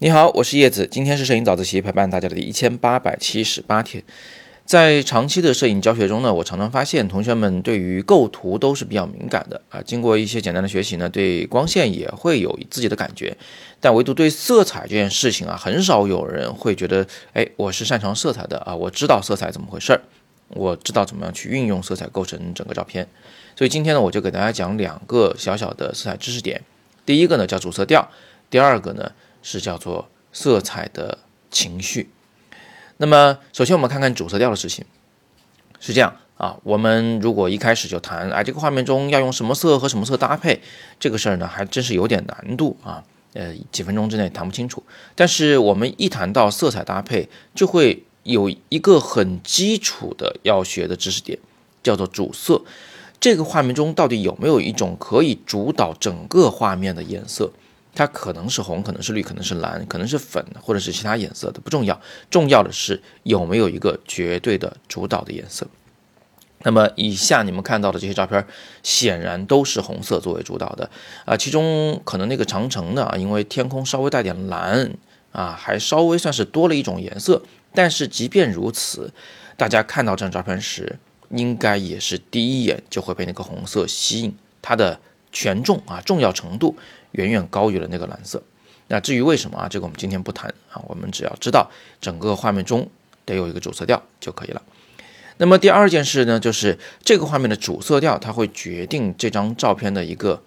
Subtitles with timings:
[0.00, 4.02] 你好，我是叶子，今天是摄影早自习陪伴大家的第一千八百七十八天。
[4.64, 9.80] 在长期的摄影教学中呢，我常常发现同学们对于构图都是比较敏感的啊。
[9.82, 13.36] 经过一些简单的学习呢，对光线也会有自己的感觉，
[13.80, 20.00] 但唯独对色彩这件事情啊，很少有人会觉得，哎，我是擅长色彩的啊，我知道色彩怎么回事儿，
[20.48, 23.08] 我知道怎么样去运用色彩构成整个照片。
[23.56, 26.62] 所以今天呢，我就给大家讲两个小小的色彩知识点。
[27.04, 28.10] 第一个呢叫主色调，
[28.50, 29.12] 第二个呢。
[29.40, 31.16] 是叫做色彩的
[31.48, 32.10] 情绪。
[32.96, 34.84] 那么，首先我们看看主色调的事情。
[35.78, 40.60] 是这样啊，我们如果一开始就谈，哎，这个画面中要用什么色和什么色搭配，
[40.98, 43.02] 这个事儿呢，还真是有点难度啊。
[43.34, 44.82] 呃，几分钟之内谈不清楚。
[45.14, 51.38] 但是我们一谈到色彩搭配，就会有一个很基础的要学的知识点，
[51.82, 52.62] 叫做主色。
[53.20, 57.50] 这个画面中到底有没有一种可以主导整个画面的颜色？
[57.94, 62.00] 它可能是红，可能是绿，可能是蓝，可能是粉，或者是其他颜色的，不重要。
[62.30, 65.66] 重要的是有没有一个绝对的主导的颜色。
[66.62, 68.46] 那么以下你们看到的这些照片，
[68.84, 70.88] 显然都是红色作为主导的
[71.24, 71.36] 啊。
[71.36, 74.92] 其中可能那个长城呢，因为天空稍微带点蓝
[75.32, 77.42] 啊，还稍微算是多了一种颜色。
[77.74, 79.12] 但是即便如此，
[79.56, 80.98] 大家看到这张照片时，
[81.30, 85.00] 应该也是第一眼就会被那个红色吸引，它的
[85.32, 86.76] 权重啊，重要程度。
[87.12, 88.42] 远远高于了那个蓝色。
[88.88, 89.66] 那至于为什么啊？
[89.66, 90.82] 这个我们今天不谈啊。
[90.86, 91.70] 我们只要知道
[92.02, 92.86] 整个画面中
[93.24, 94.62] 得有一个主色调就可以了。
[95.38, 100.42] 那么第二件事呢，就是这个画面的主色调，它会决定这张照片的一个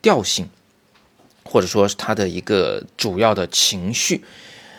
[0.00, 0.48] 调性，
[1.44, 4.24] 或者说是它的一个主要的情绪。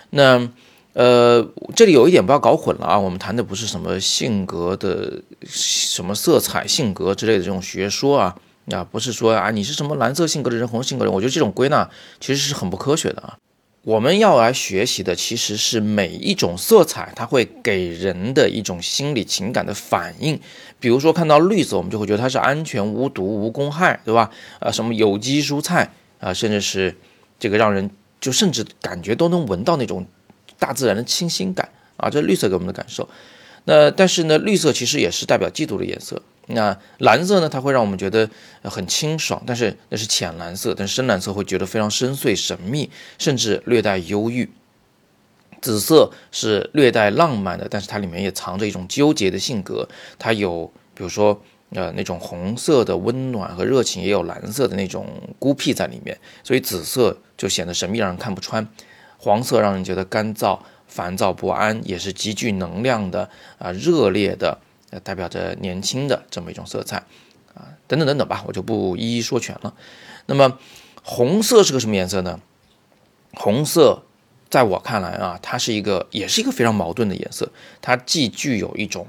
[0.10, 0.50] 那
[0.98, 2.98] 呃，这里有一点不要搞混了啊。
[2.98, 8.36] 我们谈的不是什么性格的什么色彩、性格之类的这种学说啊。
[8.72, 11.88] 啊，不是说啊，你是什么蓝色性格的人，红性格人，我觉得这种归纳
[12.20, 13.38] 其实是很不科学的啊。
[13.84, 20.38] 我们要来学习的其实是每一种色彩，它会给人的一种心理情感的反应。
[20.82, 24.30] 比如说看到绿色，我们就会觉得它是安全、无毒、无公害，对吧？
[24.60, 26.94] 啊，什么有机蔬菜啊，甚至是
[27.40, 27.90] 这个让人
[28.20, 30.06] 就甚至感觉都能闻到那种
[30.60, 33.08] 大自然的清新感啊，这绿色给我们的感受。
[33.66, 36.22] 那但是呢，绿色其实也是代表嫉妒的颜色。
[36.50, 37.50] 那蓝色呢？
[37.50, 38.30] 它会让我们觉得
[38.64, 44.50] 很清爽，但是那是浅蓝色，但是深蓝色会觉得非常深邃、神秘，甚至略带忧郁。
[45.60, 49.86] 紫色是略带浪漫的，但是它里面也藏着一种纠结的性格。
[50.18, 51.42] 它有，比如说，
[51.72, 55.06] 呃，那种红色的温暖和热情，也有蓝色的那种
[55.38, 56.18] 孤僻在里面。
[56.46, 58.66] 所以紫色就显得神秘，让人看不穿。
[59.18, 64.60] 黄色让人觉得干燥、烦躁不安，也是极具能量的啊，热烈的。
[65.04, 66.96] 代表着年轻的这么一种色彩，
[67.54, 69.74] 啊，等等等等吧，我就不一一说全了。
[70.28, 70.58] 那么，
[71.04, 72.40] 红色是个什么颜色呢？
[73.34, 74.04] 红色，
[74.50, 77.52] 在我看来啊，它是一个，也是一个非常矛盾的颜色。
[77.82, 79.08] 它既具有一种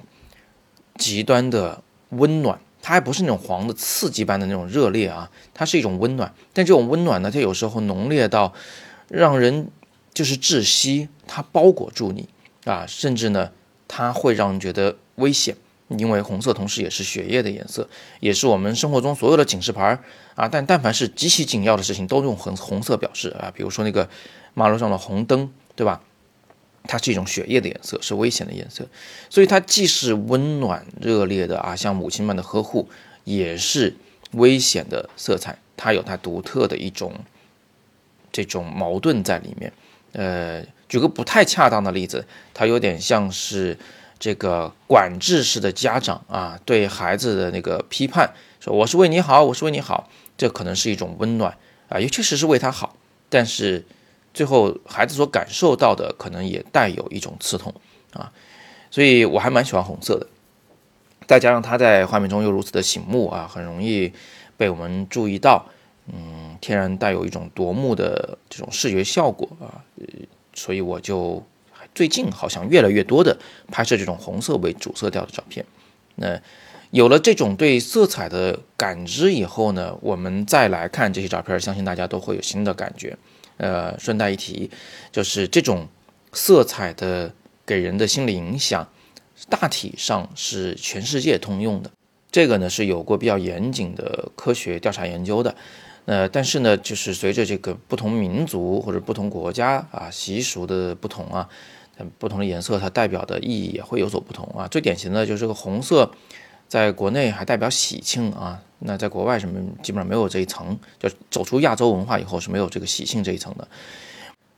[0.97, 6.35] 极端的温暖，它还不是那种黄的刺激般的那种热烈啊，它是一种温暖。
[6.53, 8.53] 但这种温暖呢，它有时候浓烈到
[9.07, 9.71] 让人
[10.19, 12.29] 就是窒息，它包裹住你
[12.65, 13.53] 啊，甚至呢，
[13.87, 15.57] 它会让人觉得危险。
[15.97, 19.97] 因为红色同时也是血液的颜色，也是我们生活中所有的警示牌
[20.35, 20.49] 啊。
[20.49, 23.53] 但但凡是极其紧要的事情，都用红红色表示啊。
[23.55, 24.11] 比如说那个
[24.55, 26.03] 马路上的红灯，对吧？
[26.89, 28.89] 它是一种血液的颜色，是危险的颜色。
[29.31, 32.89] 所以它既是温暖热烈的啊，像母亲般的呵护，
[33.23, 33.95] 也是
[34.33, 35.57] 危险的色彩。
[35.77, 37.13] 它有它独特的一种
[38.33, 39.73] 这种矛盾在里面。
[40.13, 43.79] 呃，举个不太恰当的例子，它有点像是。
[44.21, 51.57] 这个管制式的家长啊，对孩子的那个批判，说我是为你好，我是为你好，这可能是一种温暖
[51.89, 52.97] 啊，也确实是为他好，
[53.29, 53.87] 但是
[54.35, 57.73] 最后孩子所感受到的可能也带有一种刺痛
[58.13, 58.33] 啊，
[58.91, 60.27] 所以我还蛮喜欢红色的，
[61.29, 64.13] 再加上他在画面中又如此的醒目啊，很容易
[64.57, 65.65] 被我们注意到，
[66.13, 70.07] 嗯，天然带有一种夺目的这种视觉效果啊，呃
[70.55, 71.43] 所以我就。
[71.95, 73.37] 最近好像越来越多的
[73.73, 75.65] 拍摄这种红色为主色调的照片。
[76.17, 76.39] 那
[76.91, 83.17] 有了这种对色彩的感知以后呢，我们再来看这些照片，相信大家都会有新的感觉。
[83.57, 84.71] 呃，顺带一提，
[85.11, 85.89] 就是这种
[86.33, 87.33] 色彩的
[87.67, 88.87] 给人的心理影响，
[89.49, 91.91] 大体上是全世界通用的。
[92.31, 95.57] 这个呢是有过比较严谨的科学调查研究的。
[96.09, 101.49] 呃，但是呢，就是随着这个不同民族或者不同国家啊习俗的不同啊。
[102.17, 104.69] 不同的颜色，它代表的意义也会有所不同啊。
[104.69, 106.09] 最典型的就是这个红色，
[106.69, 108.63] 在国内还代表喜庆啊。
[108.79, 113.67] 那在国外什么基本上没有这一层，就走出亚洲文化以后是没有这个喜庆这一层的。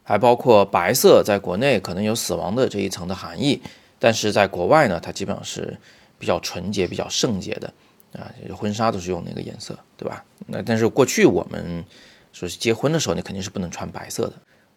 [0.04, 3.62] 还包括白色，在国内可能有死亡的这一层的含义，
[3.98, 5.78] 但是在国外呢，它基本上是
[6.18, 7.72] 比较纯洁、比较圣洁的
[8.12, 8.30] 啊。
[8.56, 10.24] 婚纱都是用那个颜色，对吧？
[10.46, 11.84] 那但是过去我们
[12.32, 14.32] 说是结婚的时候，你肯定是不能穿白色的。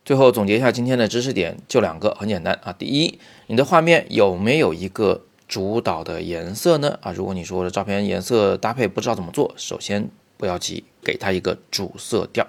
[0.05, 2.73] 最后总结一下今天的知识点，就两个，很简单啊。
[2.73, 6.99] 第一，你的画面有没有一个主导的颜色呢？
[7.01, 12.45] 啊，如果你说我的照片颜色搭配不知道怎么做，首先不要急，给它一个主色调。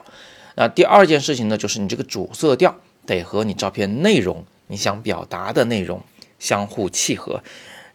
[0.56, 2.76] 那第二件事情呢，就是你这个主色调
[3.06, 6.00] 得和你照片内容你想表达的内容
[6.38, 7.42] 相互契合。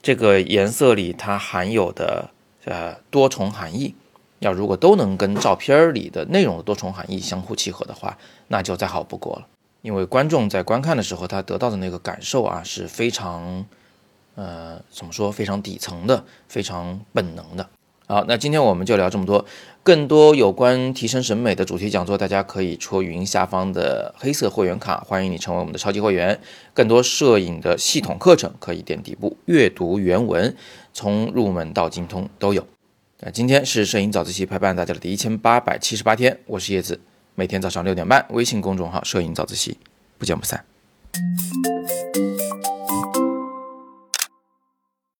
[0.01, 2.29] 这个颜色里它含有的
[2.65, 3.95] 呃多重含义，
[4.39, 8.17] 要如果都能跟照片里的内容的多重含义相互契合的话，
[8.47, 9.47] 那就再好不过了。
[9.81, 13.65] 因为观众在观看的时候，他得到的那个感受啊，是非常，
[14.35, 17.69] 呃，怎么说，非常底层的，非常本能的。
[18.11, 19.45] 好，那今天我们就聊这么多。
[19.83, 26.39] 更多有关提升审美的主题讲座，大家可以戳语音下方的黑色会员卡，欢迎你成为我们的超级会员。
[26.73, 30.55] 更多摄影的系统课程，可以点底部阅读原文，
[30.91, 32.65] 从入门到精通都有。
[33.19, 36.99] 那今天是摄影早自习陪伴大家的第一千八百七十八天，我是叶子。
[37.35, 39.77] 每天早上六点半，微信公众号“摄影早自习”，
[40.17, 40.65] 不见不散。